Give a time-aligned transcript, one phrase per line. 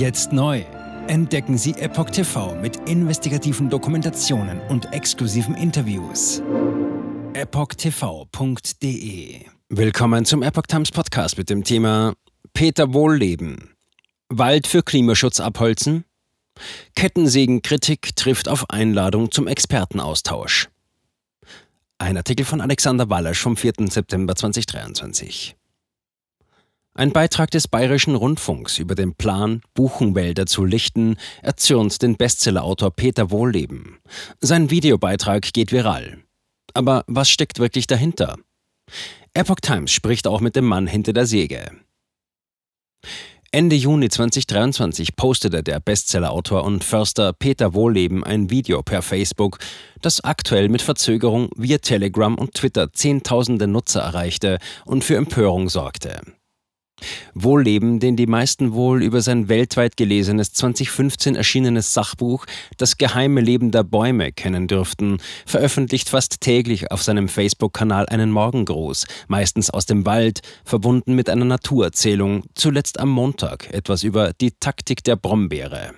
[0.00, 0.64] Jetzt neu.
[1.08, 6.42] Entdecken Sie Epoch TV mit investigativen Dokumentationen und exklusiven Interviews.
[7.34, 8.70] EpochTV.de
[9.68, 12.14] Willkommen zum Epoch Times Podcast mit dem Thema
[12.54, 13.74] Peter Wohlleben.
[14.30, 16.06] Wald für Klimaschutz abholzen?
[16.94, 20.70] Kettensägen-Kritik trifft auf Einladung zum Expertenaustausch.
[21.98, 23.74] Ein Artikel von Alexander Wallasch vom 4.
[23.90, 25.56] September 2023.
[26.94, 33.30] Ein Beitrag des Bayerischen Rundfunks über den Plan, Buchenwälder zu lichten, erzürnt den Bestsellerautor Peter
[33.30, 33.98] Wohlleben.
[34.40, 36.18] Sein Videobeitrag geht viral.
[36.74, 38.36] Aber was steckt wirklich dahinter?
[39.34, 41.70] Epoch Times spricht auch mit dem Mann hinter der Säge.
[43.52, 49.58] Ende Juni 2023 postete der Bestsellerautor und Förster Peter Wohlleben ein Video per Facebook,
[50.02, 56.20] das aktuell mit Verzögerung via Telegram und Twitter Zehntausende Nutzer erreichte und für Empörung sorgte.
[57.34, 63.70] Wohlleben, den die meisten wohl über sein weltweit gelesenes 2015 erschienenes Sachbuch Das geheime Leben
[63.70, 70.06] der Bäume kennen dürften, veröffentlicht fast täglich auf seinem Facebook-Kanal einen Morgengruß, meistens aus dem
[70.06, 75.94] Wald, verbunden mit einer Naturerzählung, zuletzt am Montag etwas über die Taktik der Brombeere.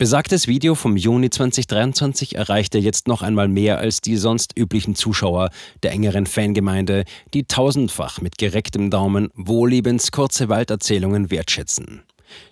[0.00, 5.50] Besagtes Video vom Juni 2023 erreichte jetzt noch einmal mehr als die sonst üblichen Zuschauer
[5.82, 7.02] der engeren Fangemeinde,
[7.34, 12.04] die tausendfach mit gerecktem Daumen wohllebens kurze Walderzählungen wertschätzen.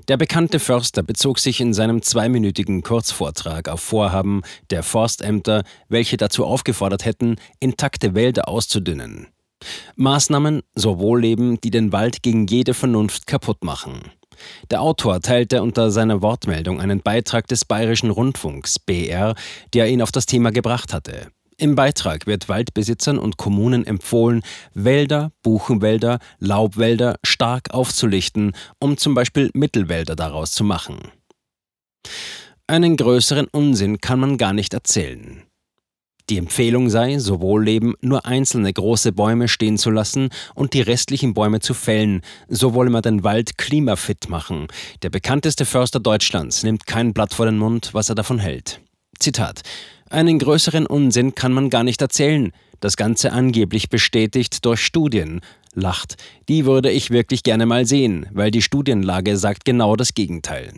[0.08, 6.44] Der bekannte Förster bezog sich in seinem zweiminütigen Kurzvortrag auf Vorhaben der Forstämter, welche dazu
[6.44, 9.28] aufgefordert hätten, intakte Wälder auszudünnen.
[9.94, 14.00] Maßnahmen, so Wohlleben, die den Wald gegen jede Vernunft kaputt machen.
[14.70, 19.34] Der Autor teilte unter seiner Wortmeldung einen Beitrag des Bayerischen Rundfunks BR,
[19.74, 21.28] der ihn auf das Thema gebracht hatte.
[21.58, 24.42] Im Beitrag wird Waldbesitzern und Kommunen empfohlen,
[24.74, 31.12] Wälder, Buchenwälder, Laubwälder stark aufzulichten, um zum Beispiel Mittelwälder daraus zu machen.
[32.66, 35.45] Einen größeren Unsinn kann man gar nicht erzählen.
[36.28, 41.34] Die Empfehlung sei, sowohl Leben nur einzelne große Bäume stehen zu lassen und die restlichen
[41.34, 44.66] Bäume zu fällen, so wolle man den Wald klimafit machen.
[45.02, 48.80] Der bekannteste Förster Deutschlands nimmt kein Blatt vor den Mund, was er davon hält.
[49.20, 49.62] Zitat
[50.10, 52.50] Einen größeren Unsinn kann man gar nicht erzählen.
[52.80, 55.40] Das Ganze angeblich bestätigt durch Studien.
[55.74, 56.16] Lacht.
[56.48, 60.72] Die würde ich wirklich gerne mal sehen, weil die Studienlage sagt genau das Gegenteil.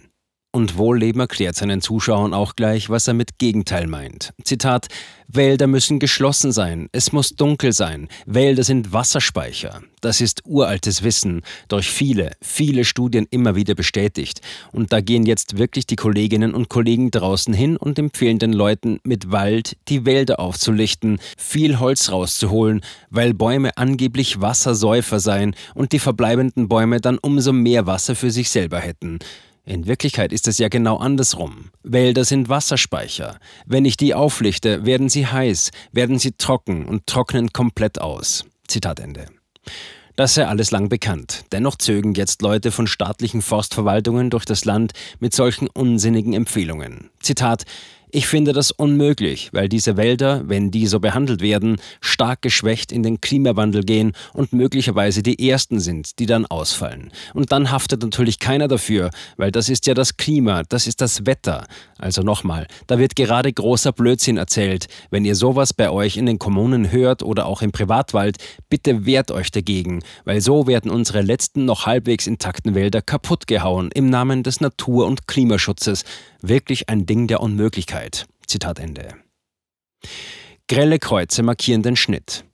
[0.51, 4.33] Und Wohlleben erklärt seinen Zuschauern auch gleich, was er mit Gegenteil meint.
[4.45, 4.89] Zitat:
[5.29, 9.83] Wälder müssen geschlossen sein, es muss dunkel sein, Wälder sind Wasserspeicher.
[10.01, 14.41] Das ist uraltes Wissen, durch viele, viele Studien immer wieder bestätigt.
[14.73, 19.01] Und da gehen jetzt wirklich die Kolleginnen und Kollegen draußen hin und empfehlen den Leuten,
[19.03, 25.99] mit Wald die Wälder aufzulichten, viel Holz rauszuholen, weil Bäume angeblich Wassersäufer seien und die
[25.99, 29.19] verbleibenden Bäume dann umso mehr Wasser für sich selber hätten.
[29.69, 31.67] In Wirklichkeit ist es ja genau andersrum.
[31.83, 33.39] Wälder sind Wasserspeicher.
[33.67, 38.47] Wenn ich die auflichte, werden sie heiß, werden sie trocken und trocknen komplett aus.
[38.67, 39.27] Zitat Ende.
[40.17, 41.45] Das sei alles lang bekannt.
[41.53, 47.11] Dennoch zögen jetzt Leute von staatlichen Forstverwaltungen durch das Land mit solchen unsinnigen Empfehlungen.
[47.21, 47.65] Zitat
[48.11, 53.03] ich finde das unmöglich, weil diese Wälder, wenn die so behandelt werden, stark geschwächt in
[53.03, 57.11] den Klimawandel gehen und möglicherweise die ersten sind, die dann ausfallen.
[57.35, 61.27] Und dann haftet natürlich keiner dafür, weil das ist ja das Klima, das ist das
[61.27, 61.67] Wetter.
[61.99, 64.87] Also nochmal, da wird gerade großer Blödsinn erzählt.
[65.11, 68.37] Wenn ihr sowas bei euch in den Kommunen hört oder auch im Privatwald,
[68.71, 73.91] bitte wehrt euch dagegen, weil so werden unsere letzten noch halbwegs intakten Wälder kaputt gehauen
[73.95, 76.05] im Namen des Natur- und Klimaschutzes.
[76.41, 78.27] Wirklich ein Ding der Unmöglichkeit.
[78.47, 79.15] Zitat Ende.
[80.69, 82.45] Grelle Kreuze markieren den Schnitt.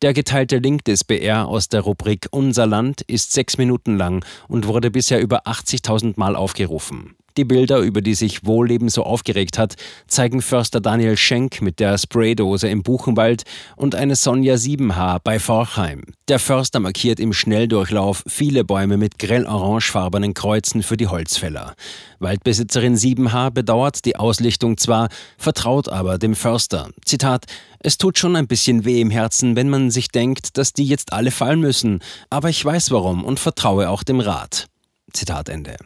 [0.00, 4.66] Der geteilte Link des BR aus der Rubrik Unser Land ist sechs Minuten lang und
[4.66, 7.16] wurde bisher über 80.000 Mal aufgerufen.
[7.36, 9.76] Die Bilder, über die sich Wohlleben so aufgeregt hat,
[10.08, 13.44] zeigen Förster Daniel Schenk mit der Spraydose im Buchenwald
[13.76, 16.02] und eine Sonja Siebenhaar bei Forchheim.
[16.28, 21.74] Der Förster markiert im Schnelldurchlauf viele Bäume mit grell orangefarbenen Kreuzen für die Holzfäller.
[22.18, 26.90] Waldbesitzerin Siebenhaar bedauert die Auslichtung zwar, vertraut aber dem Förster.
[27.04, 27.46] Zitat:
[27.78, 31.12] Es tut schon ein bisschen weh im Herzen, wenn man sich denkt, dass die jetzt
[31.12, 34.66] alle fallen müssen, aber ich weiß warum und vertraue auch dem Rat.
[35.12, 35.76] Zitat Ende.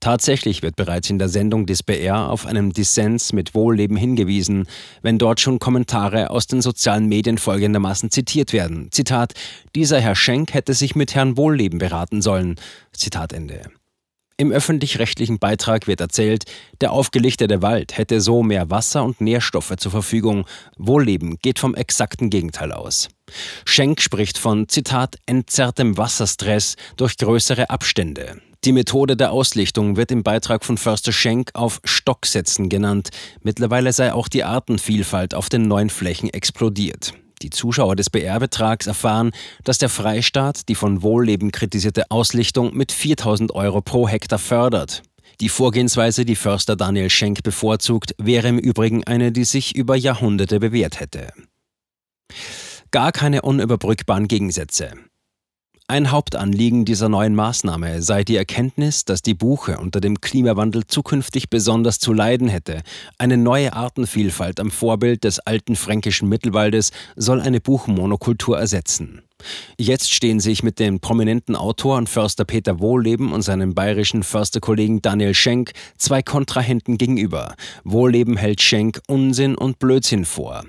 [0.00, 4.68] Tatsächlich wird bereits in der Sendung des BR auf einen Dissens mit Wohlleben hingewiesen,
[5.02, 8.90] wenn dort schon Kommentare aus den sozialen Medien folgendermaßen zitiert werden.
[8.92, 9.34] Zitat,
[9.74, 12.54] dieser Herr Schenk hätte sich mit Herrn Wohlleben beraten sollen.
[12.92, 13.62] Zitat Ende.
[14.40, 16.44] Im öffentlich-rechtlichen Beitrag wird erzählt,
[16.80, 20.46] der aufgelichtete Wald hätte so mehr Wasser und Nährstoffe zur Verfügung.
[20.76, 23.08] Wohlleben geht vom exakten Gegenteil aus.
[23.64, 28.40] Schenk spricht von, Zitat, entzerrtem Wasserstress durch größere Abstände.
[28.64, 33.10] Die Methode der Auslichtung wird im Beitrag von Förster Schenk auf Stocksetzen genannt.
[33.40, 37.14] Mittlerweile sei auch die Artenvielfalt auf den neuen Flächen explodiert.
[37.40, 39.30] Die Zuschauer des BR-Betrags erfahren,
[39.62, 45.02] dass der Freistaat die von Wohlleben kritisierte Auslichtung mit 4000 Euro pro Hektar fördert.
[45.40, 50.58] Die Vorgehensweise, die Förster Daniel Schenk bevorzugt, wäre im Übrigen eine, die sich über Jahrhunderte
[50.58, 51.28] bewährt hätte.
[52.90, 54.94] Gar keine unüberbrückbaren Gegensätze.
[55.90, 61.48] Ein Hauptanliegen dieser neuen Maßnahme sei die Erkenntnis, dass die Buche unter dem Klimawandel zukünftig
[61.48, 62.82] besonders zu leiden hätte.
[63.16, 69.22] Eine neue Artenvielfalt am Vorbild des alten fränkischen Mittelwaldes soll eine Buchmonokultur ersetzen.
[69.78, 75.00] Jetzt stehen sich mit dem prominenten Autor und Förster Peter Wohlleben und seinem bayerischen Försterkollegen
[75.00, 77.54] Daniel Schenk zwei Kontrahenten gegenüber.
[77.84, 80.64] Wohlleben hält Schenk Unsinn und Blödsinn vor.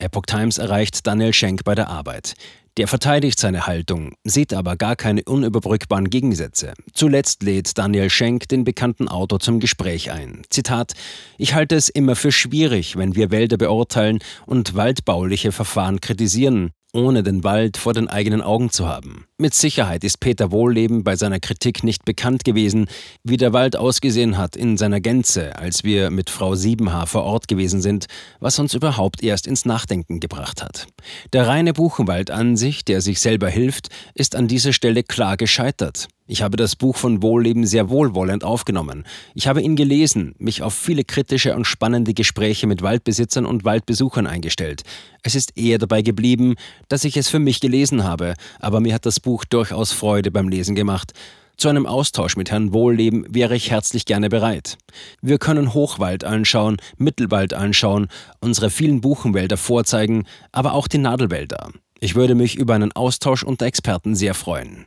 [0.00, 2.34] Epoch Times erreicht Daniel Schenk bei der Arbeit.
[2.76, 6.74] Der verteidigt seine Haltung, sieht aber gar keine unüberbrückbaren Gegensätze.
[6.92, 10.42] Zuletzt lädt Daniel Schenk den bekannten Autor zum Gespräch ein.
[10.50, 10.92] Zitat:
[11.38, 17.22] Ich halte es immer für schwierig, wenn wir Wälder beurteilen und waldbauliche Verfahren kritisieren ohne
[17.22, 19.26] den Wald vor den eigenen Augen zu haben.
[19.36, 22.88] Mit Sicherheit ist Peter Wohlleben bei seiner Kritik nicht bekannt gewesen,
[23.22, 27.46] wie der Wald ausgesehen hat in seiner Gänze, als wir mit Frau Siebenhaar vor Ort
[27.46, 28.06] gewesen sind,
[28.40, 30.86] was uns überhaupt erst ins Nachdenken gebracht hat.
[31.32, 36.08] Der reine Buchenwald an sich, der sich selber hilft, ist an dieser Stelle klar gescheitert.
[36.30, 39.04] Ich habe das Buch von Wohlleben sehr wohlwollend aufgenommen.
[39.34, 44.26] Ich habe ihn gelesen, mich auf viele kritische und spannende Gespräche mit Waldbesitzern und Waldbesuchern
[44.26, 44.82] eingestellt.
[45.22, 46.56] Es ist eher dabei geblieben,
[46.88, 50.50] dass ich es für mich gelesen habe, aber mir hat das Buch durchaus Freude beim
[50.50, 51.14] Lesen gemacht.
[51.56, 54.76] Zu einem Austausch mit Herrn Wohlleben wäre ich herzlich gerne bereit.
[55.22, 58.08] Wir können Hochwald anschauen, Mittelwald anschauen,
[58.40, 61.70] unsere vielen Buchenwälder vorzeigen, aber auch die Nadelwälder.
[62.00, 64.84] Ich würde mich über einen Austausch unter Experten sehr freuen.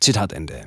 [0.00, 0.66] Zitat Ende.